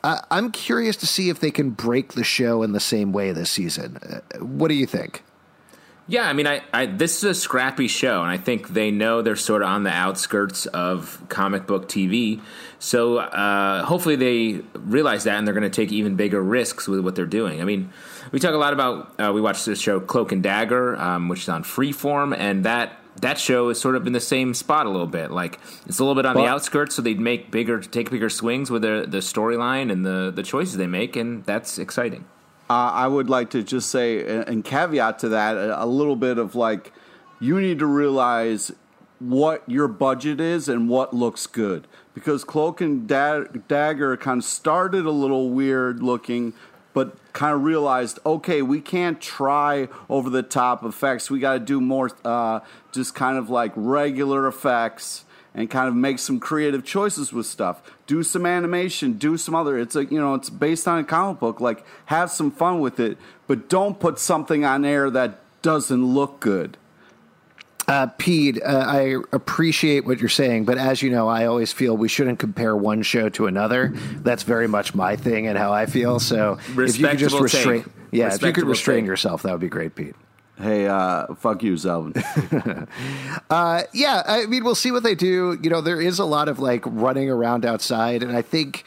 I, 0.03 0.23
I'm 0.31 0.51
curious 0.51 0.95
to 0.97 1.07
see 1.07 1.29
if 1.29 1.39
they 1.39 1.51
can 1.51 1.71
break 1.71 2.13
the 2.13 2.23
show 2.23 2.63
in 2.63 2.71
the 2.71 2.79
same 2.79 3.11
way 3.11 3.31
this 3.31 3.49
season. 3.49 3.97
Uh, 3.97 4.39
what 4.43 4.67
do 4.67 4.73
you 4.73 4.85
think? 4.87 5.23
Yeah, 6.07 6.27
I 6.27 6.33
mean, 6.33 6.47
I, 6.47 6.61
I 6.73 6.87
this 6.87 7.17
is 7.17 7.23
a 7.23 7.33
scrappy 7.33 7.87
show, 7.87 8.21
and 8.21 8.29
I 8.29 8.37
think 8.37 8.69
they 8.69 8.91
know 8.91 9.21
they're 9.21 9.35
sort 9.35 9.61
of 9.61 9.69
on 9.69 9.83
the 9.83 9.91
outskirts 9.91 10.65
of 10.65 11.23
comic 11.29 11.67
book 11.67 11.87
TV. 11.87 12.41
So 12.79 13.19
uh, 13.19 13.85
hopefully 13.85 14.15
they 14.15 14.61
realize 14.73 15.23
that, 15.23 15.37
and 15.37 15.47
they're 15.47 15.53
going 15.53 15.63
to 15.63 15.69
take 15.69 15.91
even 15.91 16.15
bigger 16.15 16.41
risks 16.41 16.87
with 16.87 16.99
what 17.01 17.15
they're 17.15 17.25
doing. 17.25 17.61
I 17.61 17.65
mean, 17.65 17.91
we 18.31 18.39
talk 18.39 18.53
a 18.53 18.57
lot 18.57 18.73
about 18.73 19.21
uh, 19.21 19.31
we 19.33 19.39
watched 19.39 19.65
this 19.65 19.79
show 19.79 19.99
Cloak 19.99 20.31
and 20.31 20.41
Dagger, 20.41 20.97
um, 20.97 21.29
which 21.29 21.43
is 21.43 21.49
on 21.49 21.63
Freeform, 21.63 22.35
and 22.35 22.65
that 22.65 22.97
that 23.17 23.37
show 23.37 23.69
is 23.69 23.79
sort 23.79 23.95
of 23.95 24.07
in 24.07 24.13
the 24.13 24.19
same 24.19 24.53
spot 24.53 24.85
a 24.85 24.89
little 24.89 25.07
bit. 25.07 25.31
Like 25.31 25.59
it's 25.85 25.99
a 25.99 26.03
little 26.03 26.15
bit 26.15 26.25
on 26.25 26.35
the 26.35 26.45
outskirts, 26.45 26.95
so 26.95 27.01
they'd 27.01 27.19
make 27.19 27.51
bigger, 27.51 27.79
take 27.81 28.09
bigger 28.09 28.29
swings 28.29 28.71
with 28.71 28.81
the 28.83 29.05
the 29.07 29.19
storyline 29.19 29.91
and 29.91 30.05
the 30.05 30.31
the 30.33 30.43
choices 30.43 30.77
they 30.77 30.87
make, 30.87 31.15
and 31.15 31.43
that's 31.45 31.77
exciting. 31.77 32.25
Uh, 32.69 32.91
I 32.93 33.07
would 33.07 33.29
like 33.29 33.49
to 33.49 33.63
just 33.63 33.89
say, 33.89 34.25
and 34.43 34.63
caveat 34.63 35.19
to 35.19 35.29
that, 35.29 35.57
a, 35.57 35.83
a 35.83 35.85
little 35.85 36.15
bit 36.15 36.37
of 36.37 36.55
like, 36.55 36.93
you 37.41 37.59
need 37.59 37.79
to 37.79 37.85
realize 37.85 38.71
what 39.19 39.61
your 39.67 39.89
budget 39.89 40.39
is 40.39 40.69
and 40.69 40.87
what 40.87 41.13
looks 41.13 41.47
good. 41.47 41.85
Because 42.13 42.45
Cloak 42.45 42.79
and 42.79 43.07
da- 43.07 43.43
Dagger 43.67 44.15
kind 44.15 44.39
of 44.39 44.45
started 44.45 45.05
a 45.05 45.11
little 45.11 45.49
weird 45.49 46.01
looking, 46.01 46.53
but 46.93 47.15
kind 47.33 47.53
of 47.53 47.63
realized, 47.63 48.19
okay, 48.25 48.61
we 48.61 48.81
can't 48.81 49.21
try 49.21 49.87
over 50.09 50.29
the 50.29 50.43
top 50.43 50.83
effects. 50.83 51.29
We 51.29 51.39
got 51.39 51.53
to 51.53 51.59
do 51.59 51.79
more, 51.79 52.11
uh, 52.25 52.61
just 52.91 53.15
kind 53.15 53.37
of 53.37 53.49
like 53.49 53.71
regular 53.75 54.47
effects 54.47 55.25
and 55.53 55.69
kind 55.69 55.87
of 55.87 55.95
make 55.95 56.19
some 56.19 56.39
creative 56.39 56.83
choices 56.83 57.33
with 57.33 57.45
stuff. 57.45 57.81
Do 58.07 58.23
some 58.23 58.45
animation, 58.45 59.13
do 59.13 59.37
some 59.37 59.55
other. 59.55 59.77
It's 59.77 59.95
a 59.95 60.05
you 60.05 60.19
know, 60.19 60.35
it's 60.35 60.49
based 60.49 60.87
on 60.87 60.99
a 60.99 61.03
comic 61.03 61.39
book. 61.39 61.59
Like 61.59 61.85
have 62.05 62.31
some 62.31 62.51
fun 62.51 62.79
with 62.79 62.99
it, 62.99 63.17
but 63.47 63.69
don't 63.69 63.99
put 63.99 64.19
something 64.19 64.63
on 64.63 64.85
air 64.85 65.09
that 65.09 65.39
doesn't 65.61 66.05
look 66.05 66.39
good. 66.39 66.77
Uh, 67.91 68.07
Pete, 68.17 68.57
uh, 68.63 68.85
I 68.87 69.17
appreciate 69.33 70.05
what 70.05 70.21
you're 70.21 70.29
saying, 70.29 70.63
but 70.63 70.77
as 70.77 71.01
you 71.01 71.09
know, 71.09 71.27
I 71.27 71.45
always 71.45 71.73
feel 71.73 71.97
we 71.97 72.07
shouldn't 72.07 72.39
compare 72.39 72.73
one 72.73 73.01
show 73.01 73.27
to 73.27 73.47
another. 73.47 73.89
That's 73.89 74.43
very 74.43 74.69
much 74.69 74.95
my 74.95 75.17
thing 75.17 75.45
and 75.47 75.57
how 75.57 75.73
I 75.73 75.87
feel. 75.87 76.21
So 76.21 76.57
if 76.69 76.97
you 76.97 77.05
could 77.05 77.17
just 77.17 77.37
restrain, 77.37 77.83
take. 77.83 77.91
yeah, 78.11 78.33
if 78.33 78.41
you 78.41 78.53
could 78.53 78.63
restrain 78.63 78.99
take. 78.99 79.07
yourself, 79.07 79.43
that 79.43 79.51
would 79.51 79.59
be 79.59 79.67
great, 79.67 79.93
Pete. 79.93 80.15
Hey, 80.57 80.87
uh, 80.87 81.35
fuck 81.35 81.63
you, 81.63 81.73
Zalben. 81.73 82.87
Uh, 83.49 83.83
yeah, 83.93 84.23
I 84.25 84.45
mean, 84.45 84.63
we'll 84.63 84.73
see 84.73 84.91
what 84.91 85.03
they 85.03 85.15
do. 85.15 85.59
You 85.61 85.69
know, 85.69 85.81
there 85.81 85.99
is 85.99 86.17
a 86.17 86.23
lot 86.23 86.47
of 86.47 86.59
like 86.59 86.85
running 86.85 87.29
around 87.29 87.65
outside, 87.65 88.23
and 88.23 88.31
I 88.31 88.41
think 88.41 88.85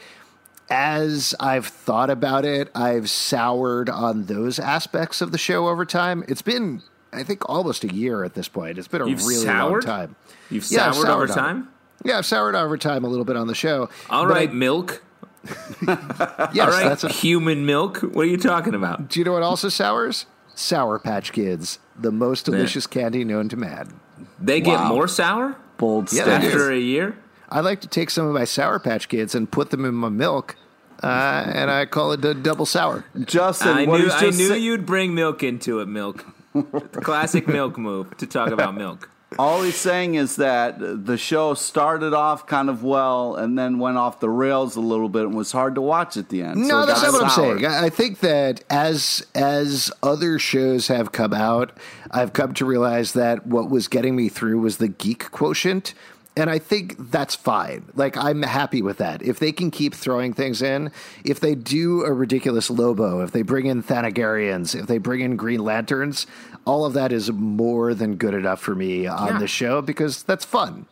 as 0.67 1.35
I've 1.39 1.67
thought 1.67 2.09
about 2.09 2.43
it, 2.43 2.71
I've 2.73 3.07
soured 3.07 3.87
on 3.87 4.25
those 4.25 4.57
aspects 4.57 5.21
of 5.21 5.31
the 5.31 5.37
show 5.37 5.67
over 5.67 5.85
time. 5.85 6.25
It's 6.27 6.41
been, 6.41 6.81
I 7.15 7.23
think, 7.23 7.47
almost 7.49 7.83
a 7.83 7.93
year 7.93 8.23
at 8.23 8.33
this 8.33 8.47
point. 8.47 8.77
It's 8.77 8.87
been 8.87 9.01
a 9.01 9.07
You've 9.07 9.23
really 9.25 9.45
soured? 9.45 9.85
long 9.85 9.97
time. 9.99 10.15
You've 10.49 10.69
Yeah, 10.69 10.87
I've 10.89 10.95
soured 10.95 11.09
over 11.09 11.27
soured 11.27 11.31
on 11.31 11.37
time. 11.37 11.69
Yeah, 12.03 12.17
I've 12.17 12.25
soured 12.25 12.55
over 12.55 12.77
time 12.77 13.03
a 13.03 13.07
little 13.07 13.25
bit 13.25 13.35
on 13.37 13.47
the 13.47 13.55
show. 13.55 13.89
All 14.09 14.27
right, 14.27 14.49
I- 14.49 14.53
milk. 14.53 15.01
yes, 15.87 15.87
All 15.87 16.67
right, 16.67 16.83
that's 16.87 17.03
a, 17.03 17.09
human 17.09 17.65
milk. 17.65 17.99
What 17.99 18.23
are 18.25 18.29
you 18.29 18.37
talking 18.37 18.73
about? 18.73 19.09
Do 19.09 19.19
you 19.19 19.23
know 19.25 19.33
what 19.33 19.43
also 19.43 19.69
sours? 19.69 20.25
Sour 20.55 20.99
Patch 20.99 21.31
Kids, 21.33 21.79
the 21.99 22.11
most 22.11 22.45
delicious 22.45 22.87
candy 22.87 23.23
known 23.23 23.49
to 23.49 23.57
man. 23.57 23.99
They 24.39 24.61
get 24.61 24.79
Wow. 24.79 24.89
more 24.89 25.07
sour 25.07 25.55
Bold 25.77 26.11
Yeah, 26.13 26.23
stance. 26.23 26.45
after 26.45 26.71
a 26.71 26.77
year. 26.79 27.17
I 27.49 27.59
like 27.59 27.81
to 27.81 27.87
take 27.87 28.09
some 28.09 28.25
of 28.25 28.33
my 28.33 28.45
Sour 28.45 28.79
Patch 28.79 29.07
Kids 29.09 29.35
and 29.35 29.51
put 29.51 29.69
them 29.69 29.85
in 29.85 29.93
my 29.93 30.09
milk, 30.09 30.55
uh, 31.03 31.05
and 31.53 31.69
I 31.69 31.85
call 31.85 32.11
it 32.13 32.23
a 32.25 32.33
double 32.33 32.65
sour. 32.65 33.05
Justin, 33.25 33.67
I 33.69 33.85
what 33.85 33.99
knew 33.99 34.07
I 34.09 34.19
just 34.21 34.39
knew 34.39 34.47
sa- 34.47 34.53
you'd 34.55 34.85
bring 34.85 35.13
milk 35.13 35.43
into 35.43 35.79
it. 35.79 35.87
Milk, 35.87 36.25
the 36.25 36.34
classic 36.93 37.47
milk 37.47 37.77
move 37.77 38.15
to 38.17 38.27
talk 38.27 38.49
about 38.51 38.75
milk. 38.75 39.09
All 39.37 39.63
he's 39.63 39.75
saying 39.75 40.15
is 40.15 40.37
that 40.37 40.77
the 40.79 41.17
show 41.17 41.55
started 41.55 42.13
off 42.13 42.47
kind 42.47 42.69
of 42.69 42.83
well 42.83 43.35
and 43.35 43.57
then 43.59 43.79
went 43.79 43.97
off 43.97 44.21
the 44.21 44.29
rails 44.29 44.77
a 44.77 44.81
little 44.81 45.09
bit 45.09 45.23
and 45.23 45.35
was 45.35 45.51
hard 45.51 45.75
to 45.75 45.81
watch 45.81 46.15
at 46.15 46.29
the 46.29 46.41
end. 46.41 46.67
No, 46.67 46.83
it 46.83 46.85
that's 46.85 47.01
not 47.01 47.11
what 47.11 47.23
I'm 47.23 47.29
sour. 47.29 47.59
saying. 47.59 47.65
I 47.65 47.85
I 47.85 47.89
think 47.89 48.19
that 48.19 48.63
as 48.69 49.25
as 49.35 49.91
other 50.01 50.39
shows 50.39 50.87
have 50.87 51.11
come 51.11 51.33
out, 51.33 51.77
I've 52.11 52.31
come 52.31 52.53
to 52.53 52.65
realize 52.65 53.11
that 53.13 53.45
what 53.45 53.69
was 53.69 53.89
getting 53.89 54.15
me 54.15 54.29
through 54.29 54.59
was 54.61 54.77
the 54.77 54.87
geek 54.87 55.31
quotient. 55.31 55.93
And 56.37 56.49
I 56.49 56.59
think 56.59 56.95
that's 57.11 57.33
fine. 57.33 57.85
Like 57.95 58.17
I'm 58.17 58.41
happy 58.43 58.81
with 58.81 58.97
that. 58.97 59.21
If 59.21 59.39
they 59.39 59.53
can 59.53 59.71
keep 59.71 59.93
throwing 59.93 60.33
things 60.33 60.61
in, 60.61 60.91
if 61.23 61.39
they 61.39 61.55
do 61.55 62.03
a 62.03 62.11
ridiculous 62.11 62.69
Lobo, 62.69 63.21
if 63.21 63.31
they 63.31 63.41
bring 63.41 63.67
in 63.67 63.81
Thanagarians, 63.81 64.77
if 64.77 64.85
they 64.87 64.97
bring 64.97 65.21
in 65.21 65.37
Green 65.37 65.61
Lanterns, 65.63 66.27
all 66.65 66.83
of 66.85 66.91
that 66.93 67.13
is 67.13 67.31
more 67.31 67.93
than 67.93 68.15
good 68.17 68.33
enough 68.33 68.59
for 68.59 68.75
me 68.75 69.07
on 69.07 69.27
Yeah. 69.33 69.37
the 69.39 69.47
show 69.47 69.81
because 69.81 70.23
that's 70.23 70.43
fun. 70.43 70.87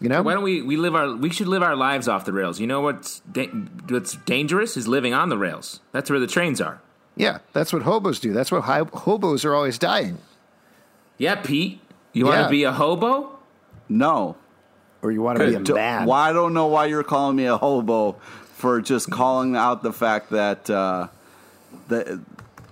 You 0.00 0.08
know? 0.08 0.22
Why 0.22 0.34
don't 0.34 0.44
we 0.44 0.62
we 0.62 0.76
live 0.76 0.94
our 0.94 1.12
we 1.16 1.30
should 1.30 1.48
live 1.48 1.64
our 1.64 1.74
lives 1.74 2.06
off 2.06 2.24
the 2.24 2.32
rails? 2.32 2.60
You 2.60 2.68
know 2.68 2.80
what's 2.80 3.18
da- 3.20 3.50
what's 3.88 4.14
dangerous 4.26 4.76
is 4.76 4.86
living 4.86 5.12
on 5.12 5.28
the 5.28 5.36
rails. 5.38 5.80
That's 5.90 6.08
where 6.08 6.20
the 6.20 6.28
trains 6.28 6.60
are. 6.60 6.80
yeah, 7.16 7.38
that's 7.52 7.72
what 7.72 7.82
hobos 7.82 8.20
do. 8.20 8.32
That's 8.32 8.52
what 8.52 8.62
hi- 8.62 8.84
hobos 8.94 9.44
are 9.44 9.56
always 9.56 9.76
dying. 9.76 10.18
Yeah, 11.16 11.34
Pete, 11.34 11.80
you 12.12 12.26
want 12.26 12.44
to 12.44 12.48
be 12.48 12.62
a 12.62 12.70
hobo? 12.70 13.40
No. 13.88 14.36
Or 15.02 15.10
you 15.12 15.22
want 15.22 15.38
to 15.38 15.46
be 15.46 15.54
a 15.54 15.74
man. 15.74 16.06
Why 16.06 16.30
I 16.30 16.32
don't 16.32 16.54
know 16.54 16.66
why 16.66 16.86
you're 16.86 17.04
calling 17.04 17.36
me 17.36 17.46
a 17.46 17.56
hobo 17.56 18.12
for 18.54 18.80
just 18.80 19.10
calling 19.10 19.54
out 19.54 19.82
the 19.82 19.92
fact 19.92 20.30
that 20.30 20.68
uh, 20.68 21.08
that 21.86 22.20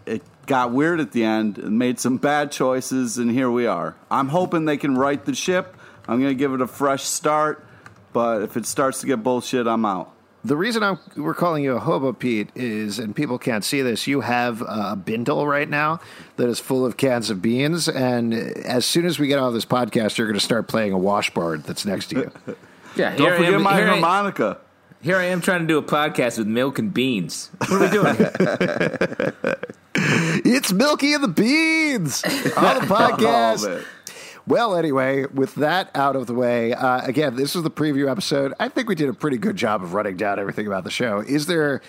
it 0.07 0.23
got 0.47 0.73
weird 0.73 0.99
at 1.01 1.13
the 1.13 1.23
end 1.23 1.59
and 1.59 1.79
made 1.79 2.01
some 2.01 2.17
bad 2.17 2.51
choices, 2.51 3.19
and 3.19 3.31
here 3.31 3.51
we 3.51 3.67
are. 3.67 3.95
I'm 4.11 4.29
hoping 4.29 4.65
they 4.65 4.77
can 4.77 4.97
right 4.99 5.25
the 5.25 5.35
ship. 5.35 5.77
I'm 6.09 6.21
going 6.21 6.31
to 6.31 6.39
give 6.39 6.53
it 6.53 6.61
a 6.61 6.67
fresh 6.67 7.05
start, 7.05 7.65
but 8.13 8.43
if 8.43 8.57
it 8.57 8.67
starts 8.67 9.01
to 9.01 9.07
get 9.07 9.23
bullshit, 9.23 9.67
I'm 9.67 9.85
out. 9.85 10.13
The 10.47 10.57
reason 10.57 10.85
I'm, 10.85 10.99
we're 11.17 11.35
calling 11.35 11.65
you 11.65 11.75
a 11.75 11.81
hobo, 11.81 12.13
Pete, 12.13 12.51
is, 12.55 13.01
and 13.01 13.17
people 13.17 13.37
can't 13.37 13.65
see 13.65 13.83
this, 13.83 14.07
you 14.07 14.21
have 14.21 14.63
a 14.63 14.95
bindle 14.95 15.45
right 15.47 15.69
now 15.69 15.99
that 16.37 16.49
is 16.49 16.61
full 16.61 16.87
of 16.87 16.97
cans 16.97 17.31
of 17.31 17.43
beans. 17.43 17.89
And 17.89 18.33
as 18.33 18.87
soon 18.87 19.07
as 19.07 19.19
we 19.19 19.27
get 19.27 19.41
off 19.41 19.53
this 19.53 19.65
podcast, 19.65 20.19
you're 20.19 20.29
going 20.29 20.39
to 20.39 20.45
start 20.45 20.69
playing 20.69 20.93
a 20.93 20.99
washboard 20.99 21.65
that's 21.65 21.85
next 21.85 22.09
to 22.11 22.17
you. 22.17 22.31
Yeah, 22.97 23.15
Don't 23.15 23.37
forget 23.37 23.53
am, 23.53 23.63
my 23.63 23.77
here 23.77 23.89
I- 23.89 23.99
harmonica. 23.99 24.57
Here 25.03 25.19
I 25.19 25.25
am 25.25 25.43
trying 25.43 25.61
to 25.61 25.67
do 25.67 25.77
a 25.77 25.83
podcast 25.83 26.39
with 26.39 26.47
milk 26.47 26.79
and 26.79 26.95
beans. 26.95 27.51
What 27.59 27.73
are 27.73 27.81
we 27.81 27.91
doing? 27.91 28.17
it's 29.95 30.73
Milky 30.73 31.13
and 31.13 31.23
the 31.23 31.29
Beans 31.29 32.25
on 32.57 32.81
the 32.81 32.87
podcast. 32.87 33.85
Well, 34.47 34.77
anyway, 34.77 35.27
with 35.27 35.57
that 35.57 35.91
out 35.95 36.15
of 36.15 36.27
the 36.27 36.35
way, 36.35 36.73
uh, 36.73 37.05
again, 37.05 37.35
this 37.35 37.57
is 37.57 37.65
the 37.65 37.71
preview 37.71 38.09
episode. 38.11 38.55
I 38.61 38.69
think 38.69 38.89
we 38.89 38.95
did 38.95 39.09
a 39.09 39.15
pretty 39.15 39.39
good 39.39 39.57
job 39.57 39.83
of 39.83 39.93
running 39.93 40.17
down 40.17 40.39
everything 40.39 40.67
about 40.67 40.85
the 40.85 40.91
show. 40.91 41.19
Is 41.21 41.47
there 41.47 41.83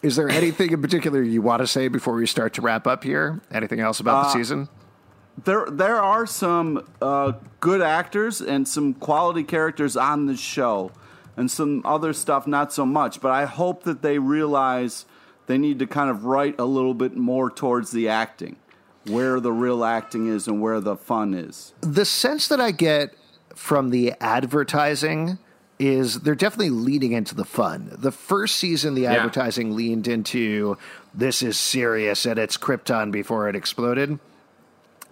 is 0.00 0.14
there 0.14 0.28
anything 0.28 0.70
in 0.70 0.80
particular 0.80 1.20
you 1.22 1.42
want 1.42 1.60
to 1.60 1.66
say 1.66 1.88
before 1.88 2.14
we 2.14 2.24
start 2.26 2.54
to 2.54 2.62
wrap 2.62 2.86
up 2.86 3.02
here? 3.02 3.40
Anything 3.50 3.80
else 3.80 3.98
about 3.98 4.24
the 4.24 4.32
season? 4.32 4.68
there 5.44 5.66
there 5.70 5.96
are 5.96 6.26
some 6.26 6.86
uh, 7.00 7.32
good 7.60 7.80
actors 7.80 8.40
and 8.40 8.66
some 8.66 8.94
quality 8.94 9.42
characters 9.42 9.96
on 9.96 10.26
the 10.26 10.36
show, 10.36 10.90
and 11.36 11.50
some 11.50 11.82
other 11.84 12.12
stuff 12.12 12.46
not 12.46 12.72
so 12.72 12.84
much. 12.84 13.20
But 13.20 13.32
I 13.32 13.44
hope 13.44 13.84
that 13.84 14.02
they 14.02 14.18
realize 14.18 15.04
they 15.46 15.58
need 15.58 15.78
to 15.78 15.86
kind 15.86 16.10
of 16.10 16.24
write 16.24 16.58
a 16.58 16.64
little 16.64 16.94
bit 16.94 17.16
more 17.16 17.50
towards 17.50 17.90
the 17.90 18.08
acting, 18.08 18.56
where 19.08 19.40
the 19.40 19.52
real 19.52 19.84
acting 19.84 20.26
is 20.28 20.46
and 20.46 20.60
where 20.60 20.80
the 20.80 20.96
fun 20.96 21.34
is. 21.34 21.72
the 21.80 22.04
sense 22.04 22.48
that 22.48 22.60
I 22.60 22.70
get 22.70 23.14
from 23.54 23.90
the 23.90 24.14
advertising 24.20 25.38
is 25.78 26.20
they're 26.20 26.34
definitely 26.34 26.70
leading 26.70 27.12
into 27.12 27.34
the 27.34 27.44
fun. 27.44 27.88
The 27.92 28.10
first 28.10 28.56
season, 28.56 28.94
the 28.94 29.06
advertising 29.06 29.76
leaned 29.76 30.08
into 30.08 30.76
this 31.14 31.40
is 31.42 31.56
serious 31.56 32.26
and 32.26 32.38
it's 32.38 32.56
Krypton 32.56 33.12
before 33.12 33.48
it 33.48 33.54
exploded. 33.54 34.18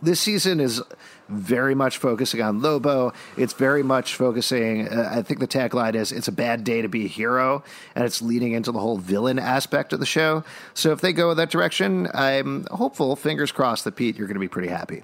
This 0.02 0.20
season 0.20 0.60
is 0.60 0.82
very 1.28 1.74
much 1.74 1.96
focusing 1.96 2.42
on 2.42 2.60
Lobo. 2.60 3.12
It's 3.36 3.54
very 3.54 3.82
much 3.82 4.14
focusing. 4.14 4.88
Uh, 4.88 5.10
I 5.10 5.22
think 5.22 5.40
the 5.40 5.48
tagline 5.48 5.94
is 5.94 6.12
"It's 6.12 6.28
a 6.28 6.32
bad 6.32 6.64
day 6.64 6.82
to 6.82 6.88
be 6.88 7.06
a 7.06 7.08
hero," 7.08 7.64
and 7.94 8.04
it's 8.04 8.20
leading 8.20 8.52
into 8.52 8.72
the 8.72 8.78
whole 8.78 8.98
villain 8.98 9.38
aspect 9.38 9.92
of 9.92 10.00
the 10.00 10.06
show. 10.06 10.44
So 10.74 10.92
if 10.92 11.00
they 11.00 11.12
go 11.12 11.30
in 11.30 11.36
that 11.38 11.50
direction, 11.50 12.08
I'm 12.12 12.66
hopeful. 12.70 13.16
Fingers 13.16 13.52
crossed 13.52 13.84
that 13.84 13.96
Pete, 13.96 14.16
you're 14.16 14.26
going 14.26 14.34
to 14.34 14.40
be 14.40 14.48
pretty 14.48 14.68
happy. 14.68 15.02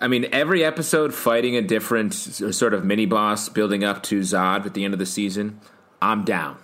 I 0.00 0.08
mean, 0.08 0.26
every 0.32 0.64
episode 0.64 1.14
fighting 1.14 1.56
a 1.56 1.62
different 1.62 2.14
sort 2.14 2.74
of 2.74 2.84
mini 2.84 3.06
boss, 3.06 3.48
building 3.48 3.84
up 3.84 4.02
to 4.04 4.20
Zod 4.20 4.66
at 4.66 4.74
the 4.74 4.84
end 4.84 4.94
of 4.94 4.98
the 4.98 5.06
season. 5.06 5.60
I'm 6.02 6.24
down. 6.24 6.56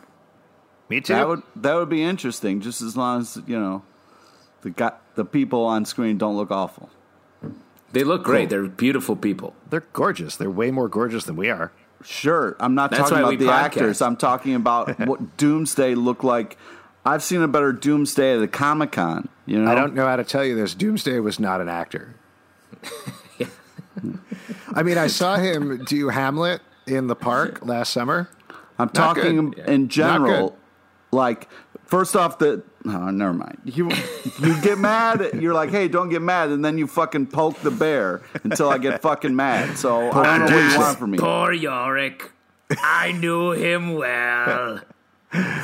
Me 0.88 1.00
too. 1.00 1.12
That 1.12 1.28
would 1.28 1.42
that 1.56 1.74
would 1.74 1.88
be 1.88 2.02
interesting, 2.02 2.60
just 2.60 2.80
as 2.80 2.96
long 2.96 3.20
as 3.20 3.38
you 3.46 3.58
know 3.58 3.82
the 4.62 4.70
got 4.70 5.02
the 5.14 5.24
people 5.24 5.64
on 5.64 5.84
screen 5.84 6.18
don't 6.18 6.36
look 6.36 6.50
awful. 6.50 6.90
They 7.96 8.04
look 8.04 8.24
great. 8.24 8.50
Cool. 8.50 8.60
They're 8.60 8.68
beautiful 8.68 9.16
people. 9.16 9.54
They're 9.70 9.86
gorgeous. 9.94 10.36
They're 10.36 10.50
way 10.50 10.70
more 10.70 10.86
gorgeous 10.86 11.24
than 11.24 11.34
we 11.34 11.48
are. 11.48 11.72
Sure, 12.04 12.54
I'm 12.60 12.74
not 12.74 12.90
That's 12.90 13.08
talking 13.08 13.18
about 13.18 13.38
the 13.38 13.46
podcast. 13.46 13.64
actors. 13.64 14.02
I'm 14.02 14.16
talking 14.18 14.54
about 14.54 15.00
what 15.06 15.38
Doomsday 15.38 15.94
looked 15.94 16.22
like. 16.22 16.58
I've 17.06 17.22
seen 17.22 17.40
a 17.40 17.48
better 17.48 17.72
Doomsday 17.72 18.34
at 18.34 18.40
the 18.40 18.48
Comic 18.48 18.92
Con. 18.92 19.30
You 19.46 19.62
know, 19.62 19.70
I 19.70 19.74
don't 19.74 19.94
know 19.94 20.06
how 20.06 20.16
to 20.16 20.24
tell 20.24 20.44
you 20.44 20.54
this. 20.54 20.74
Doomsday 20.74 21.20
was 21.20 21.40
not 21.40 21.62
an 21.62 21.70
actor. 21.70 22.14
I 24.74 24.82
mean, 24.82 24.98
I 24.98 25.06
saw 25.06 25.36
him 25.36 25.82
do 25.86 26.10
Hamlet 26.10 26.60
in 26.86 27.06
the 27.06 27.16
park 27.16 27.64
last 27.64 27.94
summer. 27.94 28.28
I'm 28.78 28.90
talking 28.90 29.52
good. 29.52 29.68
in 29.70 29.88
general. 29.88 30.58
Good. 31.16 31.20
Like, 31.22 31.48
first 31.84 32.14
off, 32.16 32.38
the 32.38 32.62
no, 32.84 33.10
never 33.10 33.32
mind. 33.32 33.60
You 33.64 33.90
you 34.40 34.60
get 34.62 34.78
mad. 34.78 35.30
You're 35.40 35.54
like, 35.54 35.70
hey, 35.70 35.88
don't 35.88 36.08
get 36.08 36.22
mad, 36.22 36.50
and 36.50 36.64
then 36.64 36.78
you 36.78 36.86
fucking 36.86 37.26
poke 37.28 37.58
the 37.60 37.70
bear 37.70 38.22
until 38.44 38.68
I 38.68 38.78
get 38.78 39.02
fucking 39.02 39.34
mad. 39.34 39.76
So 39.78 40.10
I 40.12 40.38
don't 40.38 40.48
know 40.50 40.56
what 40.56 40.72
you 40.72 40.78
want 40.78 40.98
from 40.98 41.10
me. 41.12 41.18
Poor 41.18 41.52
Yorick. 41.52 42.30
I 42.70 43.12
knew 43.12 43.52
him 43.52 43.94
well. 43.94 44.80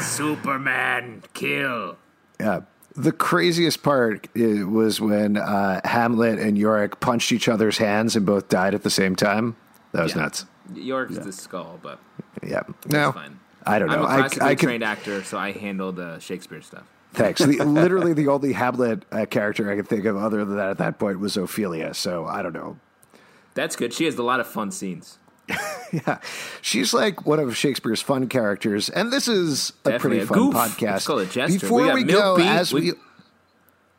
Superman 0.00 1.23
kill. 1.35 1.97
Yeah. 2.40 2.61
The 2.94 3.12
craziest 3.12 3.82
part 3.82 4.28
uh, 4.37 4.68
was 4.68 5.00
when 5.00 5.38
uh, 5.38 5.80
Hamlet 5.85 6.38
and 6.38 6.59
Yorick 6.59 7.00
punched 7.00 7.32
each 7.32 7.49
other's 7.49 7.78
hands 7.78 8.16
and 8.16 8.26
both 8.26 8.49
died 8.49 8.75
at 8.75 8.82
the 8.82 8.90
same 8.90 9.16
time. 9.16 9.56
That 9.92 10.02
was 10.02 10.14
Yeah. 10.14 10.23
nuts. 10.23 10.44
Yorick's 10.75 11.18
the 11.18 11.32
skull, 11.32 11.78
but 11.82 11.99
Yeah. 12.43 12.62
No, 12.89 13.12
that's. 13.12 13.31
I 13.65 13.79
don't 13.79 13.89
know. 13.89 13.95
I'm 13.95 14.01
know. 14.01 14.07
a 14.07 14.09
I, 14.11 14.19
classically 14.21 14.47
I 14.49 14.55
could, 14.55 14.67
trained 14.67 14.85
actor, 14.85 15.23
so 15.25 15.39
I 15.39 15.53
handle 15.53 15.93
the 15.93 16.19
Shakespeare 16.19 16.62
stuff. 16.62 16.85
thanks. 17.12 17.41
The, 17.41 17.59
literally, 17.65 18.12
the 18.12 18.29
only 18.29 18.53
Hamlet 18.53 19.05
uh, 19.12 19.27
character 19.27 19.71
I 19.71 19.77
could 19.77 19.87
think 19.89 20.05
of 20.05 20.17
other 20.17 20.45
than 20.45 20.57
that 20.57 20.71
at 20.71 20.79
that 20.79 20.99
point 20.99 21.21
was 21.21 21.37
Ophelia. 21.37 21.95
So 21.95 22.27
I 22.27 22.43
don't 22.43 22.53
know. 22.55 22.79
That's 23.55 23.77
good. 23.77 23.93
She 23.93 24.05
has 24.07 24.17
a 24.17 24.23
lot 24.23 24.41
of 24.41 24.47
fun 24.47 24.71
scenes. 24.71 25.19
Yeah, 25.93 26.21
she's 26.62 26.95
like 26.95 27.27
one 27.27 27.39
of 27.39 27.55
Shakespeare's 27.55 28.01
fun 28.01 28.27
characters, 28.31 28.89
and 28.89 29.12
this 29.12 29.29
is 29.29 29.75
a 29.85 29.91
Definitely 29.91 29.99
pretty 30.01 30.23
a 30.23 30.27
fun 30.27 30.39
goof. 30.39 30.55
podcast. 30.55 30.97
It's 30.97 31.07
called 31.07 31.21
a 31.21 31.27
jester. 31.27 31.59
Before 31.61 31.83
We 31.83 31.87
got 31.89 31.95
we, 31.97 32.05
go, 32.05 32.37
Beat. 32.39 32.47
as 32.47 32.73
we, 32.73 32.81
We- 32.93 32.99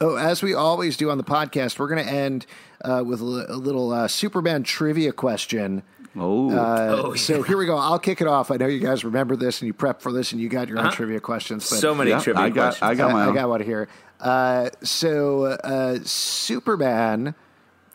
oh, 0.01 0.15
as 0.15 0.41
we 0.41 0.55
always 0.55 0.97
do 0.97 1.11
on 1.11 1.19
the 1.19 1.23
podcast, 1.23 1.77
we're 1.77 1.87
going 1.89 2.03
to 2.03 2.11
end 2.11 2.47
uh, 2.83 3.03
with 3.05 3.21
a, 3.21 3.45
a 3.49 3.55
little 3.57 3.91
uh, 3.91 4.07
Superman 4.07 4.63
trivia 4.63 5.11
question. 5.11 5.83
Oh, 6.15 6.51
Uh, 6.51 7.01
Oh, 7.05 7.13
So 7.15 7.41
here 7.41 7.57
we 7.57 7.65
go. 7.65 7.75
I'll 7.75 7.99
kick 7.99 8.21
it 8.21 8.27
off. 8.27 8.51
I 8.51 8.57
know 8.57 8.67
you 8.67 8.79
guys 8.79 9.03
remember 9.03 9.35
this 9.35 9.61
and 9.61 9.67
you 9.67 9.73
prepped 9.73 10.01
for 10.01 10.11
this 10.11 10.31
and 10.31 10.39
you 10.39 10.47
got 10.49 10.67
your 10.67 10.77
own 10.79 10.85
Uh-huh. 10.87 10.95
trivia 10.95 11.19
questions. 11.19 11.67
But 11.69 11.79
So 11.79 11.95
many 11.95 12.11
Yeah, 12.11 12.19
trivia 12.19 12.41
I 12.43 12.49
got- 12.49 12.63
questions. 12.77 12.89
I 12.91 12.95
got 12.95 13.11
my 13.11 13.29
I, 13.29 13.33
got 13.33 13.49
one 13.49 13.61
here. 13.61 13.87
Uh, 14.19 14.69
so 14.83 15.45
uh, 15.45 15.99
Superman, 16.03 17.33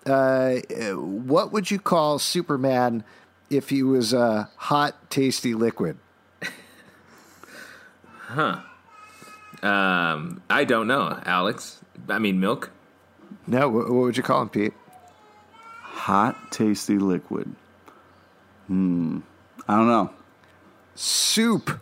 uh, 0.04 0.56
what 0.96 1.52
would 1.52 1.70
you 1.70 1.78
call 1.78 2.18
Superman 2.18 3.04
if 3.50 3.70
he 3.70 3.82
was 3.82 4.12
a 4.12 4.50
hot, 4.56 5.10
tasty 5.10 5.54
liquid? 5.54 5.96
Huh. 8.28 8.58
Um, 9.62 10.42
I 10.50 10.64
don't 10.64 10.86
know, 10.86 11.18
Alex. 11.24 11.78
I 12.08 12.18
mean, 12.18 12.40
milk. 12.40 12.70
No, 13.46 13.68
what, 13.68 13.84
what 13.86 13.94
would 14.02 14.16
you 14.16 14.22
call 14.22 14.42
him, 14.42 14.48
Pete? 14.50 14.74
hot, 15.82 16.52
tasty 16.52 16.96
liquid. 16.98 17.54
Hmm. 18.68 19.18
I 19.66 19.76
don't 19.76 19.88
know. 19.88 20.10
Soup. 20.94 21.78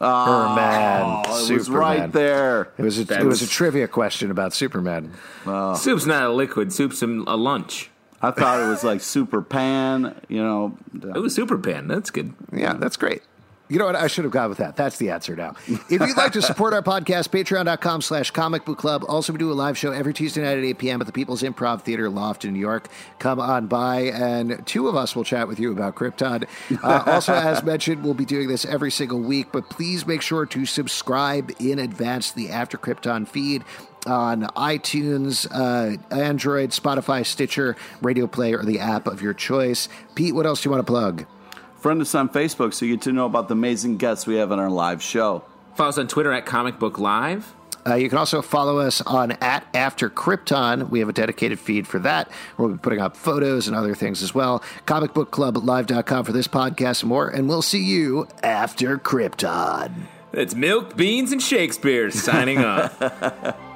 Oh, 0.00 0.54
man. 0.54 1.02
Oh, 1.04 1.20
it 1.36 1.46
Superman. 1.46 1.58
was 1.58 1.70
right 1.70 2.12
there. 2.12 2.72
It 2.78 2.82
was 2.82 2.98
a, 3.00 3.04
That 3.04 3.20
it 3.22 3.24
was 3.26 3.42
a 3.42 3.46
trivia 3.48 3.88
question 3.88 4.30
about 4.30 4.52
Superman. 4.54 5.12
Soup's 5.44 6.06
not 6.06 6.22
a 6.22 6.30
liquid. 6.32 6.72
Soup's 6.72 7.02
a, 7.02 7.06
a 7.06 7.36
lunch. 7.36 7.90
I 8.20 8.30
thought 8.32 8.60
it 8.60 8.68
was 8.68 8.82
like 8.82 9.00
super 9.00 9.42
pan. 9.42 10.20
You 10.28 10.42
know, 10.42 10.78
It 10.94 11.18
was 11.18 11.34
Super 11.34 11.56
Pan. 11.56 11.86
That's 11.86 12.10
good. 12.10 12.34
Yeah, 12.52 12.72
that's 12.74 12.96
great. 12.96 13.22
You 13.68 13.78
know 13.78 13.84
what? 13.86 13.96
I 13.96 14.06
should 14.06 14.24
have 14.24 14.32
gone 14.32 14.48
with 14.48 14.58
that. 14.58 14.76
That's 14.76 14.96
the 14.96 15.10
answer 15.10 15.36
now. 15.36 15.54
If 15.66 15.90
you'd 15.90 16.16
like 16.16 16.32
to 16.32 16.42
support 16.42 16.72
our 16.72 16.82
podcast, 16.82 17.28
patreon.com 17.28 18.00
slash 18.00 18.30
comic 18.30 18.64
book 18.64 18.78
club. 18.78 19.04
Also, 19.06 19.32
we 19.32 19.38
do 19.38 19.52
a 19.52 19.54
live 19.54 19.76
show 19.76 19.92
every 19.92 20.14
Tuesday 20.14 20.40
night 20.42 20.56
at 20.56 20.64
8 20.64 20.78
p.m. 20.78 21.00
at 21.00 21.06
the 21.06 21.12
People's 21.12 21.42
Improv 21.42 21.82
Theater 21.82 22.08
Loft 22.08 22.44
in 22.44 22.54
New 22.54 22.60
York. 22.60 22.88
Come 23.18 23.38
on 23.40 23.66
by, 23.66 24.02
and 24.04 24.66
two 24.66 24.88
of 24.88 24.96
us 24.96 25.14
will 25.14 25.24
chat 25.24 25.48
with 25.48 25.60
you 25.60 25.70
about 25.70 25.96
Krypton. 25.96 26.48
Uh, 26.82 27.02
also, 27.06 27.34
as 27.34 27.62
mentioned, 27.62 28.02
we'll 28.02 28.14
be 28.14 28.24
doing 28.24 28.48
this 28.48 28.64
every 28.64 28.90
single 28.90 29.20
week, 29.20 29.48
but 29.52 29.68
please 29.68 30.06
make 30.06 30.22
sure 30.22 30.46
to 30.46 30.64
subscribe 30.64 31.50
in 31.60 31.78
advance 31.78 32.30
to 32.30 32.36
the 32.36 32.50
After 32.50 32.78
Krypton 32.78 33.28
feed 33.28 33.64
on 34.06 34.42
iTunes, 34.56 35.46
uh, 35.50 35.98
Android, 36.14 36.70
Spotify, 36.70 37.26
Stitcher, 37.26 37.76
Radio 38.00 38.26
Play, 38.26 38.54
or 38.54 38.64
the 38.64 38.78
app 38.78 39.06
of 39.06 39.20
your 39.20 39.34
choice. 39.34 39.88
Pete, 40.14 40.34
what 40.34 40.46
else 40.46 40.62
do 40.62 40.68
you 40.68 40.70
want 40.70 40.86
to 40.86 40.90
plug? 40.90 41.26
Friend 41.88 42.02
us 42.02 42.14
on 42.14 42.28
Facebook 42.28 42.74
so 42.74 42.84
you 42.84 42.96
get 42.96 43.02
to 43.04 43.12
know 43.12 43.24
about 43.24 43.48
the 43.48 43.54
amazing 43.54 43.96
guests 43.96 44.26
we 44.26 44.34
have 44.34 44.52
on 44.52 44.58
our 44.58 44.68
live 44.68 45.02
show. 45.02 45.42
Follow 45.74 45.88
us 45.88 45.96
on 45.96 46.06
Twitter 46.06 46.30
at 46.30 46.44
Comic 46.44 46.78
Book 46.78 46.98
Live. 46.98 47.54
Uh, 47.86 47.94
you 47.94 48.10
can 48.10 48.18
also 48.18 48.42
follow 48.42 48.78
us 48.78 49.00
on 49.00 49.32
at 49.40 49.66
After 49.72 50.10
Krypton. 50.10 50.90
We 50.90 50.98
have 50.98 51.08
a 51.08 51.14
dedicated 51.14 51.58
feed 51.58 51.88
for 51.88 51.98
that. 52.00 52.30
We'll 52.58 52.68
be 52.68 52.76
putting 52.76 53.00
up 53.00 53.16
photos 53.16 53.68
and 53.68 53.74
other 53.74 53.94
things 53.94 54.22
as 54.22 54.34
well. 54.34 54.62
Comicbookclublive.com 54.84 56.26
for 56.26 56.32
this 56.32 56.46
podcast 56.46 57.00
and 57.00 57.08
more. 57.08 57.30
And 57.30 57.48
we'll 57.48 57.62
see 57.62 57.82
you 57.82 58.28
after 58.42 58.98
Krypton. 58.98 60.08
It's 60.34 60.54
Milk, 60.54 60.94
Beans, 60.94 61.32
and 61.32 61.40
Shakespeare 61.40 62.10
signing 62.10 62.58
off. 62.58 63.56